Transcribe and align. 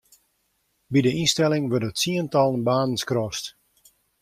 By 0.91 0.99
de 1.05 1.11
ynstelling 1.21 1.65
wurde 1.71 1.89
tsientallen 1.93 2.61
banen 2.67 2.97
skrast. 3.03 3.45